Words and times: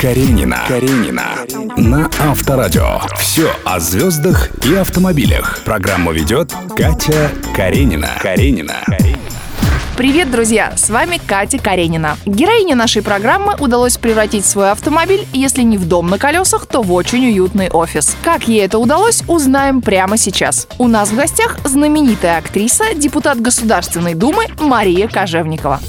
Каренина. 0.00 0.64
Каренина. 0.68 1.24
На 1.76 2.10
Авторадио. 2.20 3.00
Все 3.18 3.50
о 3.64 3.80
звездах 3.80 4.50
и 4.64 4.74
автомобилях. 4.74 5.60
Программу 5.64 6.12
ведет 6.12 6.52
Катя 6.76 7.30
Каренина. 7.56 8.10
Каренина. 8.20 8.84
Привет, 9.96 10.30
друзья! 10.30 10.72
С 10.76 10.90
вами 10.90 11.20
Катя 11.24 11.58
Каренина. 11.58 12.18
Героине 12.26 12.74
нашей 12.74 13.00
программы 13.00 13.54
удалось 13.58 13.96
превратить 13.96 14.44
свой 14.44 14.72
автомобиль, 14.72 15.26
если 15.32 15.62
не 15.62 15.78
в 15.78 15.86
дом 15.86 16.08
на 16.08 16.18
колесах, 16.18 16.66
то 16.66 16.82
в 16.82 16.92
очень 16.92 17.24
уютный 17.26 17.70
офис. 17.70 18.16
Как 18.24 18.48
ей 18.48 18.64
это 18.64 18.78
удалось, 18.78 19.22
узнаем 19.28 19.82
прямо 19.82 20.16
сейчас. 20.16 20.66
У 20.78 20.88
нас 20.88 21.10
в 21.10 21.16
гостях 21.16 21.58
знаменитая 21.64 22.38
актриса, 22.38 22.84
депутат 22.96 23.40
Государственной 23.40 24.14
Думы 24.14 24.46
Мария 24.58 25.06
Кожевникова. 25.06 25.80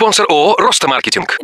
Спонсор 0.00 0.26
ООО 0.28 0.54
«Ростомаркетинг». 0.58 1.38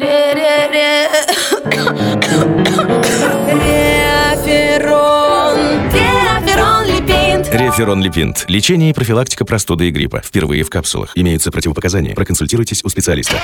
Реферон 7.75 8.01
Липинт. 8.01 8.45
Лечение 8.47 8.91
и 8.91 8.93
профилактика 8.93 9.45
простуды 9.45 9.89
и 9.89 9.91
гриппа. 9.91 10.23
Впервые 10.25 10.63
в 10.63 10.71
капсулах. 10.71 11.11
Имеются 11.17 11.51
противопоказания. 11.51 12.15
Проконсультируйтесь 12.15 12.85
у 12.85 12.89
специалиста. 12.89 13.35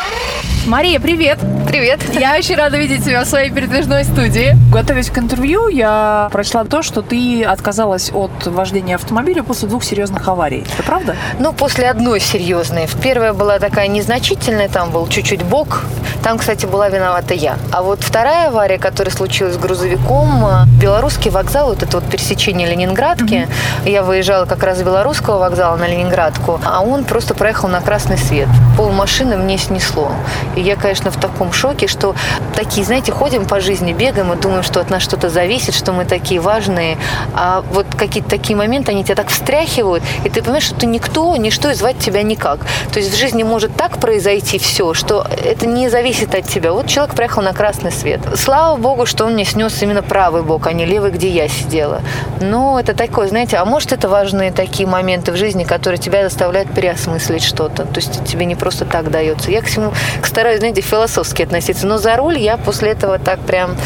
Мария, 0.66 1.00
привет! 1.00 1.40
Привет. 1.66 1.98
Я 2.16 2.36
очень 2.36 2.54
рада 2.54 2.78
видеть 2.78 3.04
тебя 3.04 3.24
в 3.24 3.26
своей 3.26 3.50
передвижной 3.50 4.04
студии. 4.04 4.56
Готовясь 4.72 5.10
к 5.10 5.18
интервью, 5.18 5.66
я 5.66 6.28
прочла 6.30 6.62
то, 6.62 6.80
что 6.82 7.02
ты 7.02 7.42
отказалась 7.42 8.12
от 8.12 8.46
вождения 8.46 8.94
автомобиля 8.94 9.42
после 9.42 9.66
двух 9.66 9.82
серьезных 9.82 10.28
аварий. 10.28 10.64
Это 10.74 10.84
правда? 10.84 11.16
Ну, 11.40 11.52
после 11.52 11.90
одной 11.90 12.20
серьезной. 12.20 12.86
Первая 13.02 13.32
была 13.32 13.58
такая 13.58 13.88
незначительная, 13.88 14.68
там 14.68 14.92
был 14.92 15.08
чуть-чуть 15.08 15.42
бок. 15.42 15.82
Там, 16.22 16.38
кстати, 16.38 16.66
была 16.66 16.88
виновата 16.88 17.34
я. 17.34 17.58
А 17.72 17.82
вот 17.82 18.04
вторая 18.04 18.48
авария, 18.48 18.78
которая 18.78 19.12
случилась 19.12 19.54
с 19.54 19.58
грузовиком, 19.58 20.68
белорусский 20.80 21.32
вокзал, 21.32 21.70
вот 21.70 21.82
это 21.82 21.98
вот 21.98 22.08
пересечение 22.08 22.70
Ленинградки, 22.70 23.48
я 23.84 24.02
выезжала 24.04 24.19
как 24.46 24.62
раз 24.62 24.78
с 24.78 24.82
белорусского 24.82 25.38
вокзала 25.38 25.76
на 25.76 25.86
Ленинградку, 25.86 26.60
а 26.64 26.82
он 26.82 27.04
просто 27.04 27.34
проехал 27.34 27.68
на 27.68 27.80
красный 27.80 28.18
свет. 28.18 28.48
Пол 28.76 28.90
машины 28.90 29.36
мне 29.36 29.58
снесло. 29.58 30.12
И 30.56 30.60
я, 30.60 30.76
конечно, 30.76 31.10
в 31.10 31.16
таком 31.16 31.52
шоке, 31.52 31.86
что 31.86 32.14
такие, 32.54 32.84
знаете, 32.84 33.12
ходим 33.12 33.46
по 33.46 33.60
жизни, 33.60 33.92
бегаем 33.92 34.32
и 34.32 34.36
думаем, 34.36 34.62
что 34.62 34.80
от 34.80 34.90
нас 34.90 35.02
что-то 35.02 35.30
зависит, 35.30 35.74
что 35.74 35.92
мы 35.92 36.04
такие 36.04 36.40
важные. 36.40 36.98
А 37.34 37.62
вот 37.72 37.86
какие-то 37.96 38.28
такие 38.28 38.56
моменты, 38.56 38.92
они 38.92 39.04
тебя 39.04 39.14
так 39.14 39.28
встряхивают, 39.28 40.04
и 40.24 40.28
ты 40.28 40.42
понимаешь, 40.42 40.64
что 40.64 40.74
ты 40.74 40.86
никто, 40.86 41.34
ничто, 41.36 41.70
и 41.70 41.74
звать 41.74 41.98
тебя 41.98 42.22
никак. 42.22 42.60
То 42.92 42.98
есть 42.98 43.12
в 43.12 43.16
жизни 43.16 43.42
может 43.42 43.74
так 43.74 43.98
произойти 43.98 44.58
все, 44.58 44.92
что 44.92 45.26
это 45.44 45.66
не 45.66 45.88
зависит 45.88 46.34
от 46.34 46.46
тебя. 46.46 46.72
Вот 46.72 46.86
человек 46.86 47.14
проехал 47.14 47.42
на 47.42 47.54
красный 47.54 47.92
свет. 47.92 48.20
Слава 48.36 48.76
богу, 48.76 49.06
что 49.06 49.24
он 49.24 49.32
мне 49.32 49.44
снес 49.44 49.82
именно 49.82 50.02
правый 50.02 50.42
бок, 50.42 50.66
а 50.66 50.72
не 50.72 50.84
левый, 50.84 51.10
где 51.10 51.30
я 51.30 51.48
сидела. 51.48 52.02
Но 52.40 52.78
это 52.78 52.94
такое, 52.94 53.28
знаете, 53.28 53.56
а 53.56 53.64
может 53.64 53.92
это 53.92 54.09
важные 54.10 54.52
такие 54.52 54.86
моменты 54.86 55.32
в 55.32 55.36
жизни, 55.36 55.64
которые 55.64 55.98
тебя 55.98 56.22
заставляют 56.28 56.70
переосмыслить 56.74 57.42
что-то. 57.42 57.84
То 57.84 57.96
есть 57.96 58.24
тебе 58.24 58.44
не 58.44 58.56
просто 58.56 58.84
так 58.84 59.10
дается. 59.10 59.50
Я 59.50 59.62
к 59.62 59.66
всему 59.66 59.94
стараюсь, 60.22 60.58
знаете, 60.58 60.82
философски 60.82 61.42
относиться. 61.42 61.86
Но 61.86 61.96
за 61.96 62.16
руль 62.16 62.38
я 62.38 62.58
после 62.58 62.90
этого 62.90 63.18
так 63.18 63.40
прям 63.40 63.76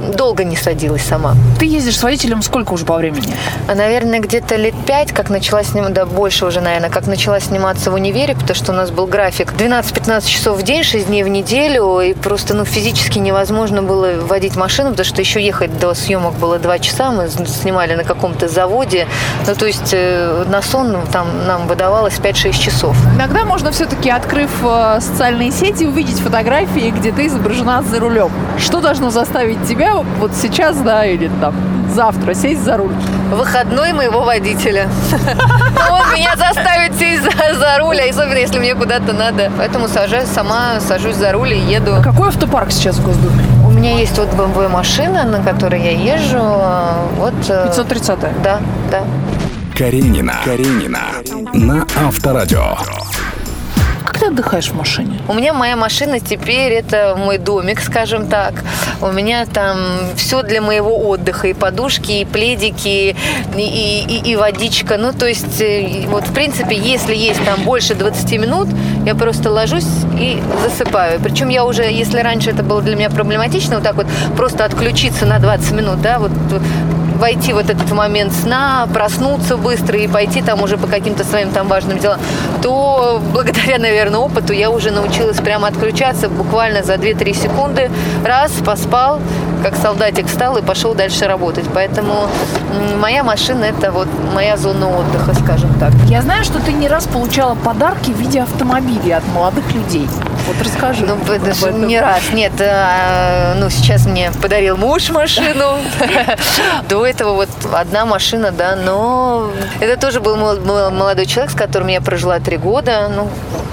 долго 0.00 0.44
не 0.44 0.56
садилась 0.56 1.02
сама. 1.02 1.34
Ты 1.58 1.66
ездишь 1.66 1.98
с 1.98 2.02
водителем 2.02 2.42
сколько 2.42 2.72
уже 2.72 2.84
по 2.84 2.96
времени? 2.96 3.34
Наверное, 3.72 4.20
где-то 4.20 4.56
лет 4.56 4.74
пять, 4.86 5.12
как 5.12 5.30
начала 5.30 5.62
сниматься, 5.62 5.94
да, 5.94 6.06
больше 6.06 6.46
уже, 6.46 6.60
наверное, 6.60 6.90
как 6.90 7.06
начала 7.06 7.40
сниматься 7.40 7.90
в 7.90 7.94
универе, 7.94 8.34
потому 8.34 8.54
что 8.54 8.72
у 8.72 8.74
нас 8.74 8.90
был 8.90 9.06
график 9.06 9.52
12-15 9.52 10.26
часов 10.26 10.58
в 10.58 10.62
день, 10.62 10.82
6 10.82 11.06
дней 11.06 11.22
в 11.22 11.28
неделю, 11.28 12.00
и 12.00 12.14
просто, 12.14 12.54
ну, 12.54 12.64
физически 12.64 13.18
невозможно 13.18 13.82
было 13.82 14.20
водить 14.20 14.56
машину, 14.56 14.90
потому 14.90 15.06
что 15.06 15.20
еще 15.20 15.40
ехать 15.44 15.78
до 15.78 15.94
съемок 15.94 16.34
было 16.34 16.58
2 16.58 16.78
часа, 16.78 17.10
мы 17.10 17.28
снимали 17.28 17.94
на 17.94 18.04
каком-то 18.04 18.48
заводе, 18.48 19.06
ну, 19.46 19.54
то 19.54 19.66
есть 19.66 19.90
э, 19.92 20.44
на 20.48 20.62
сон 20.62 20.96
там 21.12 21.46
нам 21.46 21.66
выдавалось 21.66 22.18
5-6 22.18 22.52
часов. 22.52 22.96
Иногда 23.14 23.44
можно 23.44 23.70
все-таки, 23.70 24.10
открыв 24.10 24.50
э, 24.62 24.98
социальные 25.00 25.52
сети, 25.52 25.84
увидеть 25.84 26.18
фотографии, 26.18 26.90
где 26.90 27.12
ты 27.12 27.26
изображена 27.26 27.82
за 27.82 28.00
рулем. 28.00 28.30
Что 28.58 28.80
должно 28.80 29.10
заставить 29.10 29.66
тебя 29.68 29.85
вот 30.18 30.34
сейчас, 30.34 30.76
да, 30.78 31.04
или 31.06 31.30
там 31.40 31.54
завтра 31.94 32.34
сесть 32.34 32.62
за 32.64 32.76
руль? 32.76 32.92
Выходной 33.32 33.92
моего 33.92 34.22
водителя. 34.22 34.88
Он 35.90 36.14
меня 36.14 36.36
заставит 36.36 36.94
сесть 36.96 37.22
за, 37.22 37.78
руль, 37.78 37.98
а 38.00 38.08
особенно 38.10 38.38
если 38.38 38.58
мне 38.58 38.74
куда-то 38.74 39.12
надо. 39.12 39.50
Поэтому 39.56 39.88
сажусь 39.88 40.28
сама, 40.28 40.80
сажусь 40.80 41.16
за 41.16 41.32
руль 41.32 41.54
и 41.54 41.58
еду. 41.58 41.96
Какой 42.02 42.28
автопарк 42.28 42.70
сейчас 42.70 42.96
в 42.96 43.04
Госдуме? 43.04 43.42
У 43.66 43.70
меня 43.70 43.98
есть 43.98 44.16
вот 44.18 44.28
BMW 44.28 44.68
машина, 44.68 45.24
на 45.24 45.42
которой 45.42 45.80
я 45.82 45.90
езжу. 45.90 46.38
Вот. 47.16 47.34
э, 47.48 47.66
530 47.66 48.18
Да, 48.42 48.60
да. 48.90 49.00
Каренина. 49.76 50.34
Каренина. 50.44 51.00
На 51.52 51.86
Авторадио. 52.06 52.76
Как 54.16 54.22
ты 54.22 54.26
отдыхаешь 54.30 54.70
в 54.70 54.74
машине? 54.74 55.20
У 55.28 55.34
меня 55.34 55.52
моя 55.52 55.76
машина 55.76 56.20
теперь 56.20 56.72
это 56.72 57.16
мой 57.18 57.36
домик, 57.36 57.80
скажем 57.80 58.28
так. 58.28 58.54
У 59.02 59.12
меня 59.12 59.44
там 59.44 59.76
все 60.16 60.42
для 60.42 60.62
моего 60.62 60.96
отдыха. 61.08 61.48
И 61.48 61.52
подушки, 61.52 62.12
и 62.12 62.24
пледики, 62.24 63.14
и, 63.54 63.60
и- 64.08 64.30
и 64.30 64.36
водичка. 64.36 64.96
Ну, 64.96 65.12
то 65.12 65.26
есть, 65.26 65.60
э, 65.60 66.04
вот, 66.06 66.24
в 66.28 66.32
принципе, 66.32 66.76
если 66.78 67.14
есть 67.14 67.44
там 67.44 67.62
больше 67.64 67.94
20 67.94 68.38
минут, 68.38 68.68
я 69.04 69.14
просто 69.14 69.50
ложусь 69.50 69.84
и 70.18 70.42
засыпаю. 70.62 71.20
Причем 71.20 71.50
я 71.50 71.66
уже, 71.66 71.82
если 71.82 72.20
раньше 72.20 72.48
это 72.52 72.62
было 72.62 72.80
для 72.80 72.96
меня 72.96 73.10
проблематично, 73.10 73.74
вот 73.76 73.84
так 73.84 73.96
вот 73.96 74.06
просто 74.34 74.64
отключиться 74.64 75.26
на 75.26 75.38
20 75.40 75.72
минут, 75.72 76.00
да, 76.00 76.18
вот 76.18 76.30
войти 77.16 77.52
в 77.52 77.58
этот 77.58 77.90
момент 77.92 78.32
сна, 78.32 78.88
проснуться 78.92 79.56
быстро 79.56 79.98
и 79.98 80.06
пойти 80.06 80.42
там 80.42 80.62
уже 80.62 80.76
по 80.76 80.86
каким-то 80.86 81.24
своим 81.24 81.50
там 81.50 81.68
важным 81.68 81.98
делам, 81.98 82.20
то 82.62 83.20
благодаря, 83.32 83.78
наверное, 83.78 84.20
опыту 84.20 84.52
я 84.52 84.70
уже 84.70 84.90
научилась 84.90 85.38
прямо 85.38 85.68
отключаться 85.68 86.28
буквально 86.28 86.82
за 86.82 86.94
2-3 86.94 87.34
секунды. 87.34 87.90
Раз, 88.24 88.52
поспал, 88.64 89.20
как 89.62 89.76
солдатик 89.76 90.26
встал 90.26 90.56
и 90.56 90.62
пошел 90.62 90.94
дальше 90.94 91.26
работать. 91.26 91.64
Поэтому 91.74 92.28
моя 93.00 93.24
машина– 93.24 93.64
это 93.78 93.90
вот 93.90 94.08
моя 94.34 94.56
зона 94.56 94.88
отдыха, 94.88 95.34
скажем 95.34 95.72
так. 95.80 95.92
Я 96.08 96.22
знаю, 96.22 96.44
что 96.44 96.60
ты 96.60 96.72
не 96.72 96.88
раз 96.88 97.06
получала 97.06 97.54
подарки 97.54 98.10
в 98.10 98.18
виде 98.18 98.42
автомобилей 98.42 99.12
от 99.12 99.26
молодых 99.34 99.72
людей. 99.74 100.08
Вот 100.46 100.56
расскажи. 100.62 101.04
Ну, 101.04 101.16
это 101.32 101.52
ж 101.54 101.62
этом. 101.64 101.86
не 101.88 102.00
раз. 102.00 102.22
Нет, 102.32 102.52
а, 102.60 103.54
ну, 103.56 103.68
сейчас 103.68 104.06
мне 104.06 104.30
подарил 104.40 104.76
муж 104.76 105.10
машину. 105.10 105.78
До 106.88 107.04
этого 107.04 107.32
вот 107.32 107.48
одна 107.72 108.06
машина, 108.06 108.52
да, 108.52 108.76
но 108.76 109.50
это 109.80 110.00
тоже 110.00 110.20
был 110.20 110.36
мол- 110.36 110.60
мол- 110.60 110.90
молодой 110.90 111.26
человек, 111.26 111.50
с 111.52 111.54
которым 111.56 111.88
я 111.88 112.00
прожила 112.00 112.38
три 112.38 112.56
года, 112.58 113.08
ну, 113.14 113.28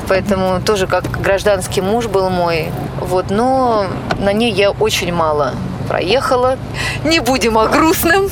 поэтому 0.08 0.62
тоже 0.62 0.88
как 0.88 1.04
гражданский 1.22 1.82
муж 1.82 2.08
был 2.08 2.30
мой. 2.30 2.72
Вот, 3.00 3.30
но 3.30 3.86
на 4.18 4.34
ней 4.34 4.52
я 4.52 4.72
очень 4.72 5.14
мало 5.14 5.54
проехала. 5.88 6.58
Не 7.04 7.20
будем 7.20 7.58
о 7.58 7.68
грустном. 7.68 8.30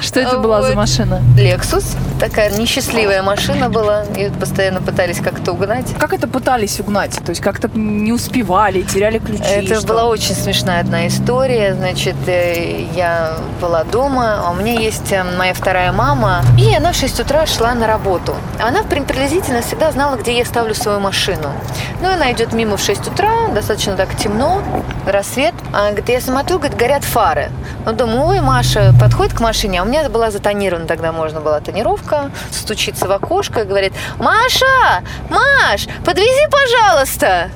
Что 0.00 0.20
это 0.20 0.38
была 0.38 0.62
за 0.62 0.74
машина? 0.74 1.22
Lexus. 1.36 1.96
Такая 2.20 2.50
несчастливая 2.56 3.22
машина 3.22 3.68
была. 3.68 4.04
Ее 4.16 4.30
постоянно 4.30 4.80
пытались 4.80 5.18
как-то 5.20 5.52
угнать. 5.52 5.94
Как 5.98 6.12
это 6.12 6.26
пытались 6.28 6.80
угнать? 6.80 7.18
То 7.24 7.30
есть 7.30 7.40
как-то 7.42 7.68
не 7.74 8.12
успевали, 8.12 8.82
теряли 8.82 9.18
ключи? 9.18 9.42
Это 9.44 9.76
что? 9.80 9.86
была 9.86 10.04
очень 10.06 10.34
смешная 10.34 10.80
одна 10.80 11.06
история. 11.08 11.74
Значит, 11.74 12.16
э, 12.26 12.84
я 12.94 13.36
была 13.60 13.84
дома, 13.84 14.42
а 14.46 14.50
у 14.50 14.54
меня 14.54 14.72
есть 14.80 15.12
э, 15.12 15.24
моя 15.36 15.52
вторая 15.54 15.92
мама, 15.92 16.42
и 16.58 16.74
она 16.74 16.92
в 16.92 16.96
6 16.96 17.20
утра 17.20 17.46
шла 17.46 17.74
на 17.74 17.86
работу. 17.86 18.34
Она 18.60 18.82
при- 18.82 19.00
приблизительно 19.00 19.60
всегда 19.60 19.90
знала, 19.92 20.16
где 20.16 20.36
я 20.38 20.44
ставлю 20.44 20.74
свою 20.74 21.00
машину. 21.00 21.52
Ну, 22.00 22.08
она 22.10 22.32
идет 22.32 22.52
мимо 22.52 22.76
в 22.76 22.80
6 22.80 23.08
утра, 23.08 23.48
достаточно 23.54 23.94
так 23.96 24.14
темно, 24.16 24.62
рассвет. 25.06 25.54
А 25.72 25.86
говорит, 25.88 26.08
я 26.08 26.20
смотрю, 26.20 26.58
говорит, 26.58 26.76
горят 26.78 27.04
фары. 27.04 27.50
Ну, 27.84 27.92
думаю, 27.92 28.22
ой, 28.26 28.40
Маша 28.40 28.94
подходит 29.00 29.34
к 29.34 29.40
машине, 29.40 29.80
а 29.82 29.84
у 29.86 29.88
меня 29.88 30.08
была 30.08 30.32
затонирована 30.32 30.86
тогда, 30.86 31.12
можно 31.12 31.40
была 31.40 31.60
тонировка, 31.60 32.32
стучится 32.50 33.06
в 33.06 33.12
окошко 33.12 33.60
и 33.60 33.64
говорит, 33.64 33.92
Маша, 34.18 35.04
Маш, 35.30 35.86
подвези, 36.04 36.50
пожалуйста. 36.50 37.50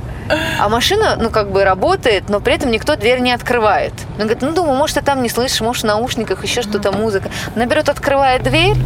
А 0.59 0.69
машина, 0.69 1.17
ну, 1.19 1.31
как 1.31 1.50
бы 1.50 1.65
работает, 1.65 2.29
но 2.29 2.41
при 2.41 2.55
этом 2.55 2.71
никто 2.71 2.97
дверь 2.97 3.21
не 3.21 3.32
открывает. 3.32 3.93
Он 4.19 4.25
говорит, 4.25 4.43
ну, 4.43 4.53
думаю, 4.53 4.77
может, 4.77 4.97
ты 4.97 5.03
там 5.03 5.23
не 5.23 5.29
слышишь, 5.29 5.61
может, 5.61 5.82
в 5.82 5.87
наушниках 5.87 6.43
еще 6.43 6.62
что-то, 6.62 6.93
музыка. 6.93 7.31
Она 7.56 7.67
берет, 7.67 7.88
открывает 7.88 8.43
дверь, 8.43 8.77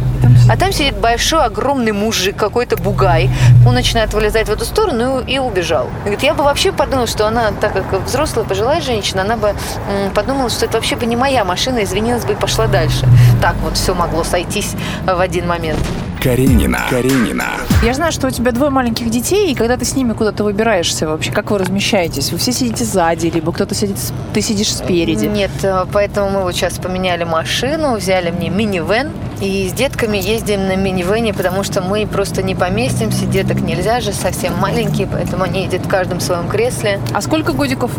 а 0.49 0.57
там 0.57 0.71
сидит 0.71 0.95
большой, 0.95 1.43
огромный 1.43 1.91
мужик, 1.91 2.35
какой-то 2.35 2.77
бугай. 2.77 3.29
Он 3.67 3.73
начинает 3.73 4.13
вылезать 4.13 4.47
в 4.47 4.51
эту 4.51 4.65
сторону 4.65 5.19
и, 5.19 5.33
и 5.33 5.39
убежал. 5.39 5.85
Он 5.85 6.01
говорит, 6.01 6.23
я 6.23 6.33
бы 6.33 6.43
вообще 6.43 6.71
подумала, 6.71 7.07
что 7.07 7.27
она, 7.27 7.51
так 7.59 7.73
как 7.73 8.01
взрослая, 8.03 8.45
пожилая 8.45 8.81
женщина, 8.81 9.21
она 9.23 9.37
бы 9.37 9.49
м, 9.49 10.11
подумала, 10.13 10.49
что 10.49 10.65
это 10.65 10.77
вообще 10.77 10.95
бы 10.95 11.05
не 11.05 11.15
моя 11.15 11.43
машина, 11.43 11.83
извинилась 11.83 12.25
бы 12.25 12.33
и 12.33 12.35
пошла 12.35 12.67
дальше. 12.67 13.05
Так 13.41 13.55
вот 13.63 13.75
все 13.75 13.93
могло 13.93 14.23
сойтись 14.23 14.75
в 15.05 15.19
один 15.19 15.47
момент. 15.47 15.79
Каренина. 16.25 16.79
Каренина. 16.89 17.45
Я 17.83 17.93
знаю, 17.93 18.11
что 18.11 18.25
у 18.25 18.31
тебя 18.31 18.51
двое 18.51 18.71
маленьких 18.71 19.11
детей, 19.11 19.51
и 19.51 19.53
когда 19.53 19.77
ты 19.77 19.85
с 19.85 19.95
ними 19.95 20.13
куда-то 20.13 20.43
выбираешься 20.43 21.07
вообще, 21.07 21.31
как 21.31 21.51
вы 21.51 21.59
размещаетесь? 21.59 22.31
Вы 22.31 22.39
все 22.39 22.51
сидите 22.51 22.83
сзади, 22.83 23.27
либо 23.27 23.51
кто-то 23.51 23.75
сидит, 23.75 23.99
с- 23.99 24.11
ты 24.33 24.41
сидишь 24.41 24.73
спереди? 24.73 25.25
Нет, 25.27 25.51
э, 25.61 25.85
поэтому 25.93 26.31
мы 26.31 26.41
вот 26.41 26.55
сейчас 26.55 26.79
поменяли 26.79 27.25
машину, 27.25 27.95
взяли 27.95 28.31
мне 28.31 28.49
минивэн. 28.49 29.11
И 29.39 29.69
с 29.69 29.73
детками 29.73 30.17
ездим 30.17 30.65
на 30.67 30.75
минивэне, 30.75 31.31
потому 31.31 31.61
что 31.63 31.83
мы 31.83 32.07
просто 32.07 32.41
не 32.41 32.55
поместимся. 32.55 33.25
Деток 33.27 33.61
нельзя 33.61 34.01
же, 34.01 34.11
совсем 34.11 34.55
маленькие, 34.57 35.05
поэтому 35.05 35.43
они 35.43 35.65
едут 35.65 35.85
в 35.85 35.89
каждом 35.89 36.21
своем 36.21 36.47
кресле. 36.49 36.99
А 37.13 37.21
сколько 37.21 37.53
годиков? 37.53 37.91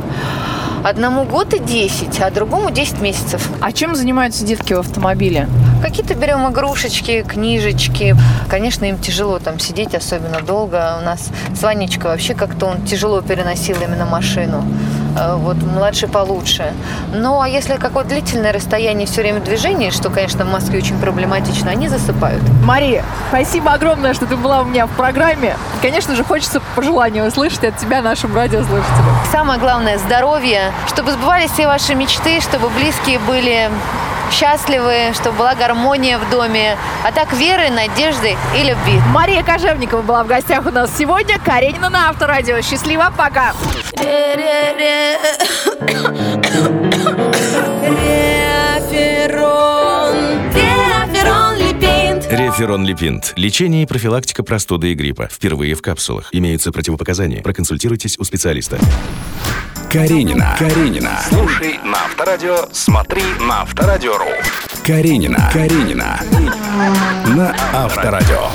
Одному 0.84 1.24
год 1.24 1.54
и 1.54 1.58
10, 1.58 2.20
а 2.20 2.30
другому 2.30 2.70
10 2.70 3.00
месяцев. 3.00 3.48
А 3.60 3.72
чем 3.72 3.94
занимаются 3.94 4.44
детки 4.44 4.72
в 4.72 4.80
автомобиле? 4.80 5.48
Какие-то 5.82 6.14
берем 6.14 6.48
игрушечки, 6.50 7.22
книжечки. 7.22 8.16
Конечно, 8.48 8.84
им 8.84 8.98
тяжело 8.98 9.38
там 9.38 9.58
сидеть, 9.58 9.94
особенно 9.94 10.40
долго. 10.40 10.98
У 11.00 11.04
нас 11.04 11.28
с 11.54 11.62
Ванечкой 11.62 12.10
вообще 12.10 12.34
как-то 12.34 12.66
он 12.66 12.82
тяжело 12.82 13.20
переносил 13.20 13.76
именно 13.80 14.06
машину. 14.06 14.64
Э, 15.16 15.34
Вот 15.36 15.56
младший 15.56 16.08
получше. 16.08 16.72
Ну, 17.12 17.40
а 17.40 17.48
если 17.48 17.76
какое-то 17.76 18.10
длительное 18.10 18.52
расстояние 18.52 19.06
все 19.06 19.22
время 19.22 19.40
движения, 19.40 19.90
что, 19.90 20.10
конечно, 20.10 20.44
в 20.44 20.52
Москве 20.52 20.78
очень 20.78 20.98
проблематично, 20.98 21.70
они 21.70 21.88
засыпают. 21.88 22.42
Мария, 22.62 23.04
спасибо 23.28 23.72
огромное, 23.72 24.14
что 24.14 24.26
ты 24.26 24.36
была 24.36 24.60
у 24.62 24.64
меня 24.64 24.86
в 24.86 24.90
программе. 24.90 25.56
Конечно 25.82 26.14
же, 26.16 26.24
хочется 26.24 26.60
пожелания 26.74 27.24
услышать 27.24 27.64
от 27.64 27.76
тебя 27.78 28.02
нашим 28.02 28.34
радиослушателям. 28.34 29.16
Самое 29.32 29.58
главное– 29.58 29.98
здоровье, 30.06 30.72
чтобы 30.88 31.12
сбывались 31.12 31.50
все 31.50 31.66
ваши 31.66 31.94
мечты, 31.94 32.40
чтобы 32.40 32.68
близкие 32.70 33.18
были 33.20 33.70
счастливы, 34.30 35.12
чтобы 35.14 35.38
была 35.38 35.54
гармония 35.54 36.18
в 36.18 36.30
доме, 36.30 36.76
а 37.04 37.12
так 37.12 37.32
веры, 37.32 37.70
надежды 37.70 38.36
и 38.56 38.62
любви. 38.62 39.00
Мария 39.12 39.42
Кожевникова 39.42 40.02
была 40.02 40.24
в 40.24 40.26
гостях 40.26 40.66
у 40.66 40.70
нас 40.70 40.90
сегодня. 40.96 41.38
Каренина 41.38 41.90
на 41.90 42.08
Авторадио. 42.10 42.60
Счастливо, 42.60 43.12
пока! 43.16 43.52
Реферон 52.28 52.84
Липинт. 52.84 53.32
Лечение 53.36 53.84
и 53.84 53.86
профилактика 53.86 54.42
простуды 54.42 54.92
и 54.92 54.94
гриппа. 54.94 55.28
Впервые 55.30 55.74
в 55.74 55.82
капсулах. 55.82 56.28
Имеются 56.32 56.72
противопоказания. 56.72 57.42
Проконсультируйтесь 57.42 58.18
у 58.18 58.24
специалиста. 58.24 58.78
Каренина. 59.96 60.54
Каренина. 60.58 61.18
Слушай 61.26 61.80
на 61.82 62.04
Авторадио, 62.04 62.68
смотри 62.70 63.22
на 63.40 63.62
Авторадио.ру. 63.62 64.28
Каренина. 64.84 65.48
Каренина. 65.50 66.20
На 67.34 67.56
Авторадио. 67.72 68.50